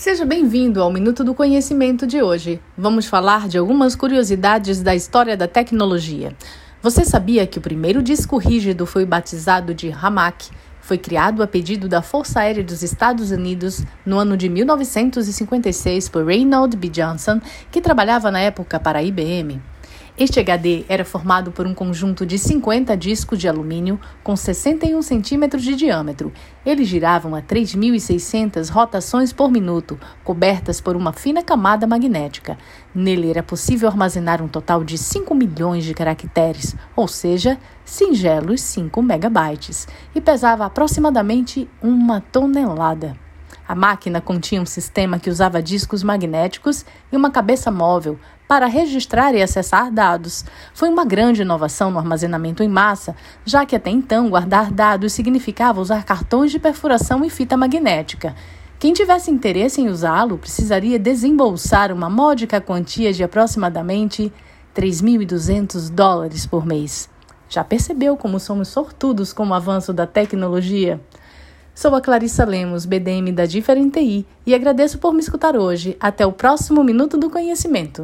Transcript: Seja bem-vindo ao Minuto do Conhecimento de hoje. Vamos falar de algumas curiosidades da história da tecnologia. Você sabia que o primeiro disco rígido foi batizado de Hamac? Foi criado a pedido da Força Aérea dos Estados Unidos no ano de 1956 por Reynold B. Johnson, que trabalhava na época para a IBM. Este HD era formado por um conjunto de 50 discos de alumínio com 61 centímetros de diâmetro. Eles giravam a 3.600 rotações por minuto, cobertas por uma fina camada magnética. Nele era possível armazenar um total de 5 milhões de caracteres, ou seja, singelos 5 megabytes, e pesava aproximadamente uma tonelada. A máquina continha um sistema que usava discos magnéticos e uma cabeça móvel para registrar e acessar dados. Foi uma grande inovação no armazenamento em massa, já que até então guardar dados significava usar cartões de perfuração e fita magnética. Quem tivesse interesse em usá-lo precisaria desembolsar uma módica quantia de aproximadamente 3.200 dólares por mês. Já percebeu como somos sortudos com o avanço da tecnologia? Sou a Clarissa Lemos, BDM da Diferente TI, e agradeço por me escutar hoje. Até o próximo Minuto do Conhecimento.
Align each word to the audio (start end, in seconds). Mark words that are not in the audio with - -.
Seja 0.00 0.24
bem-vindo 0.24 0.82
ao 0.82 0.90
Minuto 0.90 1.22
do 1.22 1.34
Conhecimento 1.34 2.06
de 2.06 2.22
hoje. 2.22 2.58
Vamos 2.74 3.04
falar 3.04 3.46
de 3.46 3.58
algumas 3.58 3.94
curiosidades 3.94 4.80
da 4.80 4.94
história 4.94 5.36
da 5.36 5.46
tecnologia. 5.46 6.34
Você 6.80 7.04
sabia 7.04 7.46
que 7.46 7.58
o 7.58 7.60
primeiro 7.60 8.02
disco 8.02 8.38
rígido 8.38 8.86
foi 8.86 9.04
batizado 9.04 9.74
de 9.74 9.92
Hamac? 9.92 10.48
Foi 10.80 10.96
criado 10.96 11.42
a 11.42 11.46
pedido 11.46 11.86
da 11.86 12.00
Força 12.00 12.40
Aérea 12.40 12.64
dos 12.64 12.82
Estados 12.82 13.30
Unidos 13.30 13.84
no 14.06 14.18
ano 14.18 14.38
de 14.38 14.48
1956 14.48 16.08
por 16.08 16.24
Reynold 16.24 16.78
B. 16.78 16.88
Johnson, 16.88 17.38
que 17.70 17.82
trabalhava 17.82 18.30
na 18.30 18.40
época 18.40 18.80
para 18.80 19.00
a 19.00 19.02
IBM. 19.02 19.60
Este 20.20 20.38
HD 20.38 20.84
era 20.86 21.02
formado 21.02 21.50
por 21.50 21.66
um 21.66 21.72
conjunto 21.72 22.26
de 22.26 22.38
50 22.38 22.94
discos 22.94 23.38
de 23.38 23.48
alumínio 23.48 23.98
com 24.22 24.36
61 24.36 25.00
centímetros 25.00 25.62
de 25.62 25.74
diâmetro. 25.74 26.30
Eles 26.64 26.88
giravam 26.88 27.34
a 27.34 27.40
3.600 27.40 28.68
rotações 28.68 29.32
por 29.32 29.50
minuto, 29.50 29.98
cobertas 30.22 30.78
por 30.78 30.94
uma 30.94 31.14
fina 31.14 31.42
camada 31.42 31.86
magnética. 31.86 32.58
Nele 32.94 33.30
era 33.30 33.42
possível 33.42 33.88
armazenar 33.88 34.42
um 34.42 34.48
total 34.48 34.84
de 34.84 34.98
5 34.98 35.34
milhões 35.34 35.86
de 35.86 35.94
caracteres, 35.94 36.76
ou 36.94 37.08
seja, 37.08 37.58
singelos 37.82 38.60
5 38.60 39.00
megabytes, 39.00 39.88
e 40.14 40.20
pesava 40.20 40.66
aproximadamente 40.66 41.66
uma 41.80 42.20
tonelada. 42.20 43.16
A 43.70 43.74
máquina 43.76 44.20
continha 44.20 44.60
um 44.60 44.66
sistema 44.66 45.20
que 45.20 45.30
usava 45.30 45.62
discos 45.62 46.02
magnéticos 46.02 46.84
e 47.12 47.16
uma 47.16 47.30
cabeça 47.30 47.70
móvel 47.70 48.18
para 48.48 48.66
registrar 48.66 49.32
e 49.32 49.40
acessar 49.40 49.92
dados. 49.92 50.44
Foi 50.74 50.88
uma 50.88 51.04
grande 51.04 51.42
inovação 51.42 51.88
no 51.88 52.00
armazenamento 52.00 52.64
em 52.64 52.68
massa, 52.68 53.14
já 53.44 53.64
que 53.64 53.76
até 53.76 53.88
então 53.88 54.28
guardar 54.28 54.72
dados 54.72 55.12
significava 55.12 55.80
usar 55.80 56.02
cartões 56.02 56.50
de 56.50 56.58
perfuração 56.58 57.24
e 57.24 57.30
fita 57.30 57.56
magnética. 57.56 58.34
Quem 58.76 58.92
tivesse 58.92 59.30
interesse 59.30 59.80
em 59.80 59.88
usá-lo 59.88 60.36
precisaria 60.36 60.98
desembolsar 60.98 61.92
uma 61.92 62.10
módica 62.10 62.60
quantia 62.60 63.12
de 63.12 63.22
aproximadamente 63.22 64.32
3.200 64.74 65.88
dólares 65.90 66.44
por 66.44 66.66
mês. 66.66 67.08
Já 67.48 67.62
percebeu 67.62 68.16
como 68.16 68.40
somos 68.40 68.66
sortudos 68.66 69.32
com 69.32 69.46
o 69.46 69.54
avanço 69.54 69.92
da 69.92 70.08
tecnologia? 70.08 71.00
Sou 71.74 71.94
a 71.94 72.00
Clarissa 72.00 72.44
Lemos, 72.44 72.84
BDM 72.84 73.32
da 73.32 73.46
Diferente 73.46 73.98
TI, 74.00 74.26
e 74.44 74.54
agradeço 74.54 74.98
por 74.98 75.14
me 75.14 75.20
escutar 75.20 75.56
hoje. 75.56 75.96
Até 75.98 76.26
o 76.26 76.32
próximo 76.32 76.84
Minuto 76.84 77.16
do 77.16 77.30
Conhecimento. 77.30 77.98